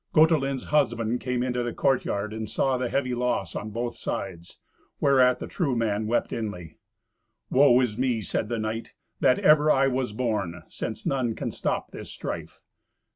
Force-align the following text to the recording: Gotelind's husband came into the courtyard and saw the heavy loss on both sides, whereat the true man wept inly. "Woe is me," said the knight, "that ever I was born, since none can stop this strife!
Gotelind's 0.13 0.69
husband 0.73 1.19
came 1.21 1.43
into 1.43 1.61
the 1.61 1.75
courtyard 1.75 2.33
and 2.33 2.49
saw 2.49 2.75
the 2.75 2.89
heavy 2.89 3.13
loss 3.13 3.55
on 3.55 3.69
both 3.69 3.95
sides, 3.95 4.57
whereat 4.99 5.37
the 5.37 5.45
true 5.45 5.75
man 5.75 6.07
wept 6.07 6.33
inly. 6.33 6.79
"Woe 7.51 7.79
is 7.81 7.99
me," 7.99 8.21
said 8.23 8.49
the 8.49 8.57
knight, 8.57 8.95
"that 9.19 9.37
ever 9.37 9.69
I 9.69 9.85
was 9.87 10.11
born, 10.11 10.63
since 10.69 11.05
none 11.05 11.35
can 11.35 11.51
stop 11.51 11.91
this 11.91 12.09
strife! 12.09 12.61